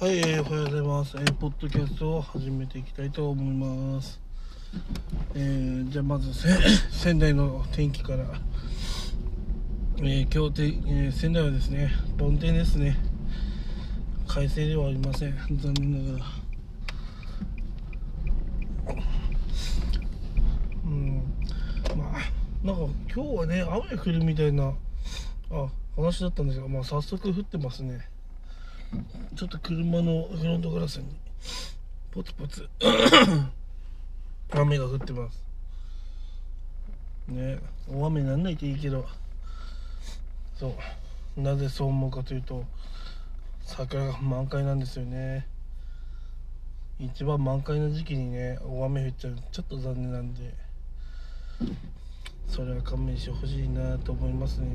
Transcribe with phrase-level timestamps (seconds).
[0.00, 1.16] はい、えー、おはようございます。
[1.16, 4.20] えー、ポッドキャストを始めていきたいと思います。
[5.34, 6.48] えー、じゃあまずせ
[6.96, 8.24] 仙台の天気から、
[9.96, 12.96] えー、今日て、えー仙台はですね、梵天ですね。
[14.28, 15.34] 快晴ではありません。
[15.50, 16.24] 残念ながら。
[20.84, 21.22] うん、
[21.96, 24.74] まあ、なんか今日はね、雨降るみたいな、
[25.50, 28.08] あ、話だったんですが、まあ早速降ってますね。
[29.36, 31.04] ちょっと車のフロントガラスに
[32.10, 32.68] ポツポツ
[34.50, 35.44] 雨が降ってます。
[37.28, 39.06] ね大雨になんないといいけど
[40.56, 40.74] そ
[41.36, 42.64] うなぜそう思うかというと
[43.62, 45.46] 桜が満開なんですよね。
[47.00, 50.52] 一番満開の時期にね大雨降っちゃうちょっと残念なんで
[52.48, 54.66] それは勘弁してほしいなと思いますね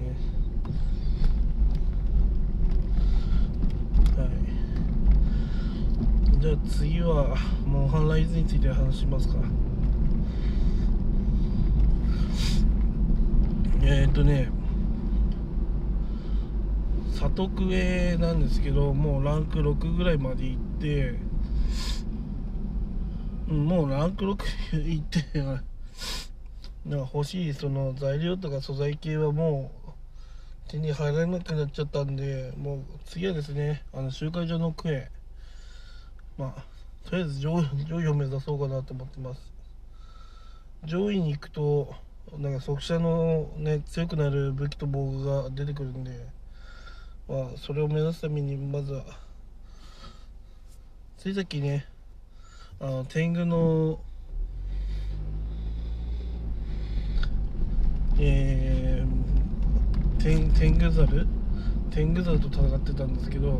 [4.15, 4.29] はい。
[6.43, 9.35] じゃあ次はモンハンライズについて話しますか。
[13.81, 14.49] えー、っとね、
[17.13, 21.15] 里クエなんですけど、もうランク6ぐらいまで行って、
[23.47, 24.35] もうランク6
[24.83, 35.09] 行って、なんか欲しいその材料とか素材系はもう手に入らなくなっちゃったんでもう次はですねあの集会所のクエ
[36.37, 36.63] まあ
[37.09, 39.53] とりあえず上位上位を目指そうかなと思ってます。
[40.85, 41.93] 上位に行くと
[42.37, 46.11] なんか速射のね強くなる武器と防具が出てくるんで
[47.27, 49.03] まあそれを目指すためにまずは
[51.17, 51.85] ついさっきね
[52.79, 53.99] あの天狗の
[58.19, 61.27] えー、天天狗猿？
[61.91, 63.59] 天狗猿と戦ってたんですけど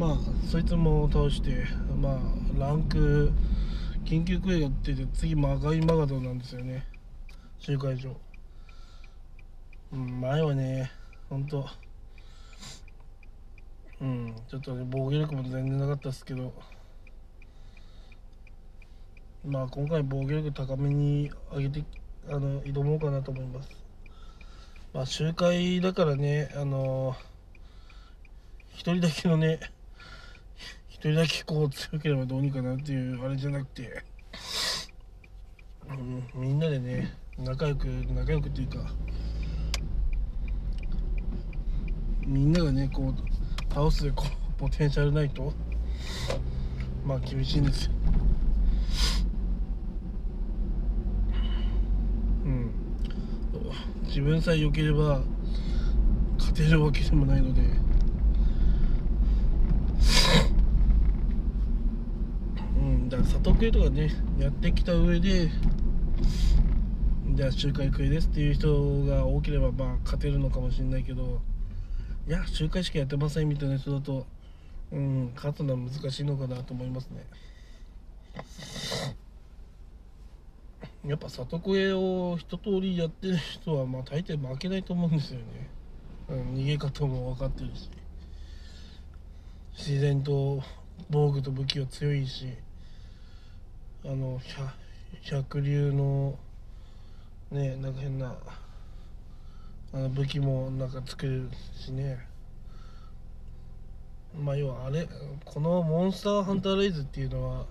[0.00, 0.16] まあ
[0.48, 1.66] そいつも倒して
[2.00, 3.30] まあランク
[4.06, 6.86] 緊急クエが出てて次マガイマガドなんですよね。
[7.58, 8.16] 集会所。
[9.92, 10.90] うん前はね
[11.28, 11.68] ほんと。
[14.00, 16.54] うんちょっとね防御力も全然なかったですけど。
[19.44, 21.84] まあ今回防御力高めに上げて
[22.30, 23.68] あの挑もうかなと思います。
[24.94, 27.14] まあ集会だからねあの
[28.72, 29.60] 一人だけのね
[31.00, 34.02] 人だけこう強ければどうにかなっていうあれじゃなくて、
[36.34, 38.78] うん、みんなでね仲良く仲良くっていうか
[42.26, 44.24] みんながねこう倒すこ
[44.58, 45.52] うポテンシャルないと
[47.04, 47.92] まあ厳しいんですよ。
[52.44, 52.70] うん。
[54.06, 55.22] 自分さえ良ければ
[56.36, 57.62] 勝てるわけでもないので
[62.76, 65.50] うんだから里食いとかねやってきた上で
[67.34, 71.40] じゃあ周回食いですっていう人が多ければまあ勝てるのかもしれないけど
[72.26, 74.26] いや周回しかやってませんみたいな人だと
[74.92, 77.24] うん勝つのは難しいのかなと思いますね。
[81.06, 85.44] やっぱ里子絵を一通りやってる人はまあ大抵負けないと思うんですよね、
[86.28, 87.88] うん、逃げ方も分かってるし。
[89.78, 90.62] 自然と
[91.08, 92.48] 防具と武器は強いし。
[94.04, 94.40] あの
[95.22, 96.38] 百竜の
[97.50, 98.34] ねなんか変な
[99.92, 102.18] あの武器もなんか作れるしね。
[104.38, 105.08] まあ要はあれ
[105.44, 107.66] このモンスターハンターレイズっていうのは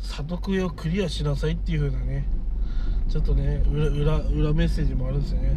[0.00, 2.26] 里クをクリアしなさいっていう風なね
[3.08, 5.56] ちょっとね裏裏裏メッセージもあるんですよね。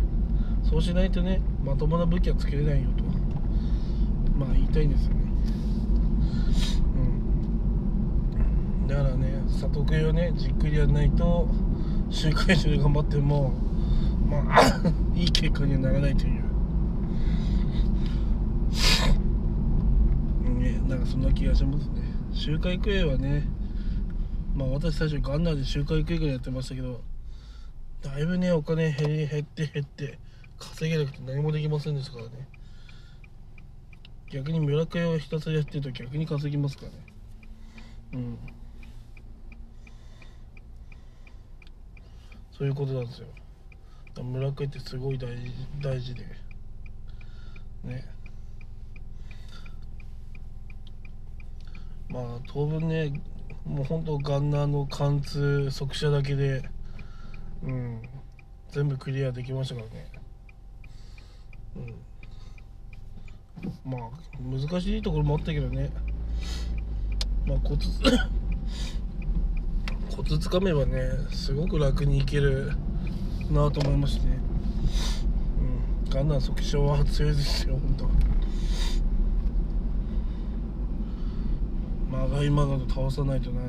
[0.69, 3.03] そうしないとねまともな武器は作れないよと。
[4.37, 5.21] まあ言いたいんですよね。
[8.81, 8.87] うん。
[8.87, 11.47] だからね里クエをねじっくりやらないと
[12.09, 13.53] 周回所で頑張っても
[14.29, 14.81] まあ
[15.15, 16.43] いい結果にはならないという。
[20.59, 22.01] ねなんかそんな気がしますね。
[22.31, 23.47] 周回クエはね
[24.55, 27.01] まあ私最初ガンナーで周回クエからやってましたけど
[28.01, 30.19] だいぶねお金減り減って減って
[30.57, 32.47] 稼げなくて何もできませんでしたからね。
[34.31, 36.97] 逆に村クエをひたすらやってると逆に稼ぎますからね。
[38.13, 38.37] うん。
[42.57, 43.27] そういうことなんですよ。
[44.23, 46.23] 村クエってすごい大事大事で。
[47.83, 48.05] ね。
[52.09, 53.21] まあ当分ね
[53.65, 56.63] もうほんとガンナーの貫通速射だけで
[57.63, 58.01] うん。
[58.69, 60.11] 全部クリアできましたからね。
[61.75, 61.79] う
[63.89, 63.91] ん。
[63.91, 65.89] まあ難しいところもあったけどね。
[67.45, 67.87] まあコツ
[70.15, 72.71] コツつかめばねすごく楽にいける
[73.51, 74.27] なと思いまして。
[74.27, 74.39] ね
[76.05, 76.09] うん。
[76.09, 78.09] ガンナー即勝は強いですよ本当。
[82.09, 83.61] まがいまがと倒さないとな。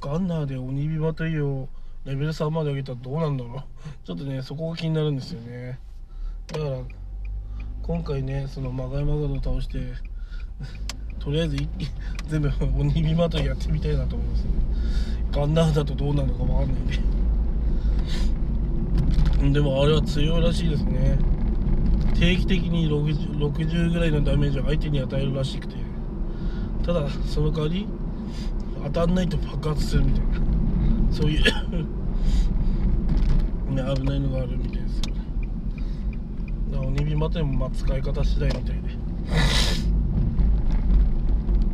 [0.00, 1.68] ガンナーで鬼火バトリを
[2.04, 4.06] レベル3まで上げたらどうなんだろう。
[4.06, 5.80] ちょっとねそこが気になるんですよね。
[6.46, 6.78] だから
[7.82, 9.78] 今回ねそのマガイマガドを倒して
[11.22, 11.56] とりあえず
[12.28, 14.44] 全部鬼火バトリやってみたいなと思います
[15.32, 16.98] ガンナーだとどうなるのかわかんないんで。
[19.50, 21.18] でもあれは強いらしいですね。
[22.14, 25.76] 定期的に 60, 60ぐらいのダメージを相手に与えるらしくて。
[26.84, 27.86] ただその代わり
[28.84, 30.26] 当たんないと爆発するみたいな。
[31.10, 31.42] そういう
[33.74, 35.02] ね危ないのがあるみたいですよ。
[36.72, 38.72] だから鬼火までもま使い方次第みたいで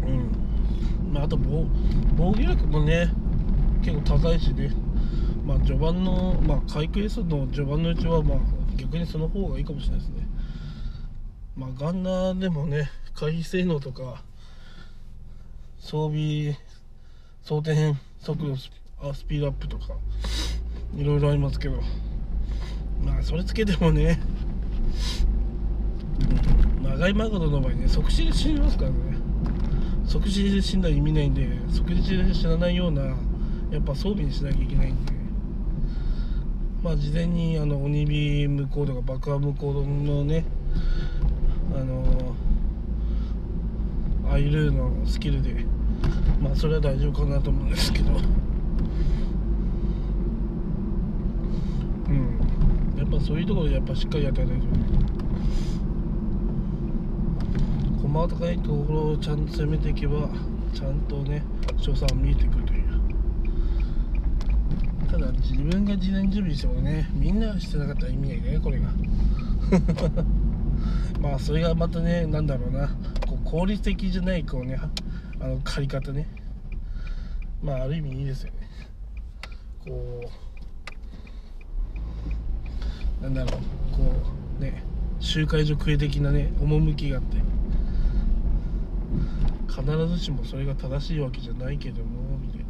[0.08, 0.30] うん
[1.12, 1.66] まああと防
[2.16, 3.12] 御力もね
[3.82, 4.70] 結構高いしね。
[5.44, 8.38] まあ序盤のまあ回復 S の序盤のうちはまあ
[8.76, 10.26] 逆にその方がいいかもしれないですね。
[11.56, 14.22] まあガンナーでもね回避性能とか
[15.78, 16.56] 装備
[17.42, 18.54] 装填速度
[19.00, 19.94] あスピードアップとか
[20.96, 21.80] いろいろありますけど。
[23.04, 24.18] まあそれつけてもね
[26.82, 28.96] 長いマガドの場合ね即死で死にますからね。
[30.08, 35.12] 即死で死んだら意味ないんで即死で死なないようなやっぱ装備にしなきゃいけないんで
[36.82, 40.46] まあ事前にあの鬼火向こうとか爆破向こうのね
[41.76, 42.34] あの
[44.32, 45.66] アイルーのスキルで
[46.40, 48.12] まあそれは大丈夫かなと思うんですけど。
[52.08, 52.38] うん。
[52.96, 55.77] やっぱそういうところでやっぱしっかりやったら大丈夫
[58.08, 60.30] 細かいところをちゃんと攻めていけば
[60.74, 61.42] ちゃんとね
[61.76, 62.88] 賞賛見えてくるという。
[65.10, 68.88] ただ自分が事前準備してもねみんながしてなかったら意味ないねこれが。
[71.20, 72.88] まあそれがまたねなんだろうな。
[73.26, 74.80] こう効率的じゃないこうね
[75.40, 76.28] あの借り方ね。
[77.62, 78.68] まあある意味いいですよね。
[79.86, 80.24] こ
[83.20, 83.60] うなんだろう。
[83.96, 84.12] こ
[84.58, 84.82] うね
[85.20, 87.57] 集会所クエ的なね趣があって。
[89.68, 92.66] 必ずしもそれが正しいわけじゃないけどもみたいな。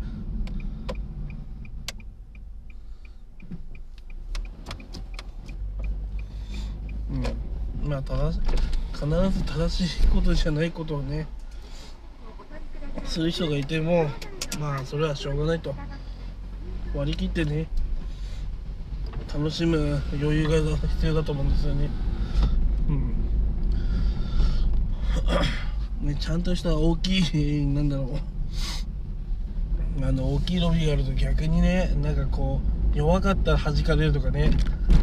[7.11, 7.89] うん。
[7.89, 8.41] まあ正し
[8.93, 11.27] 必ず正しいことじゃないことをね
[13.05, 14.11] する人がいても
[14.59, 15.75] まあそれはしょうがないと。
[16.95, 17.67] 割り切ってね
[19.33, 21.91] 楽しむ余裕が必要だと思うんですよね。
[22.89, 23.15] うん。
[26.09, 27.19] ねちゃんとした大き
[27.61, 28.05] いなんだろ
[30.03, 30.05] う。
[30.05, 32.61] あの大きいロビーがあると逆にねなんかこ
[32.95, 34.51] う弱かったら弾かれるとかね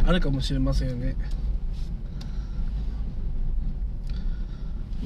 [0.07, 1.15] あるかもしれませんよね。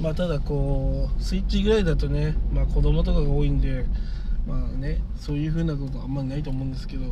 [0.00, 3.84] まあただこうスイッチぐらいだとねまあ子供とかが多いんで
[4.46, 7.04] まあねそういう風なことあんまりないと思うんですけど、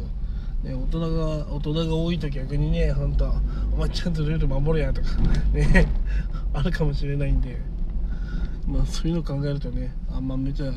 [0.62, 3.34] ね、大人が大人が多いと逆にね本当
[3.74, 5.08] お前ちゃんとルール守れやとか
[5.52, 5.88] ね
[6.54, 7.77] あるかもしれないんで。
[8.68, 10.70] まあそういうの考えるとねあんまめちゃ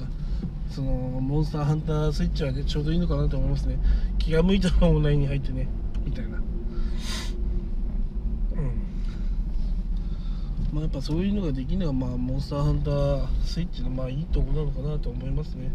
[0.69, 3.77] そのモンスターハンタースイッチはねちょうどいいのかなと思いますね。
[4.17, 5.67] 気が向いたらオンラインに入ってね
[6.05, 6.41] みたいな。
[10.71, 15.69] まあ、やっぱそういうのができるのが、まあ、モンスターハンタースイッチのまあいいとこなのかなと思いますね。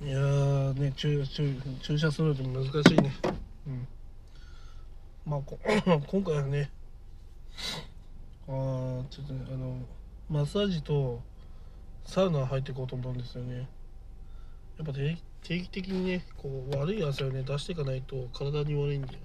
[0.00, 0.20] いや
[0.98, 1.24] 注
[1.96, 3.12] 射するのって難しいね。
[3.68, 3.88] うん。
[5.24, 5.40] まあ
[6.10, 6.70] 今回はね
[8.48, 9.78] あーちょっとねあの
[10.28, 11.22] マッサージと
[12.04, 13.68] サウナ入っていこうと思うんですよね。
[14.76, 19.18] やっぱ定定期的にねこう悪い汗をね出していかないと体に悪いんで。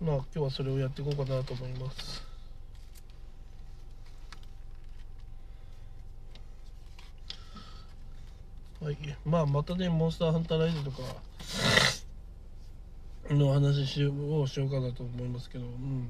[0.00, 2.31] まあ今日はそれをやっていこうかなと思います。
[8.82, 11.02] はいまあまたねモンスターハンターライズとか
[13.30, 16.08] の話をしようかなと思いますけどうん。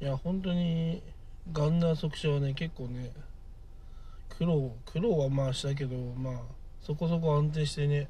[0.00, 1.02] いや本当に
[1.52, 3.12] ガンナー速射はね結構ね
[4.28, 6.34] 苦労苦労はまあしたけどまあ
[6.82, 8.08] そこそこ安定してね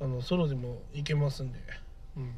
[0.00, 1.58] あのソロでもいけますんで、
[2.16, 2.34] うん、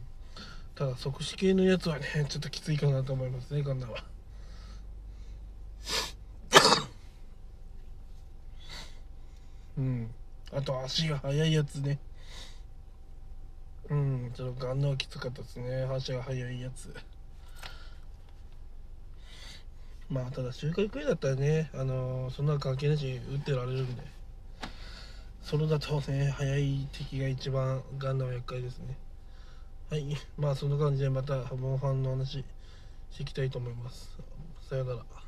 [0.75, 4.05] ただ即死系のやつはねちょっときついかなと思いますねガンナーは。
[9.79, 10.11] うん。
[10.53, 11.99] あと足が速いやつね。
[13.89, 14.33] うん。
[14.35, 15.85] ちょっとガンナはきつかったですね。
[15.85, 16.95] 足が速いやつ。
[20.11, 24.03] まあただ周回クエだったらね、あのー、そんな関係なしに打ってられるんで。
[25.43, 28.97] それだとね速い敵が一番ガンダム厄介ですね。
[29.91, 30.05] はい。
[30.37, 32.45] まあそんな感じでまたモンハンの話
[33.11, 34.19] していきたいと思います。
[34.69, 35.28] さよなら。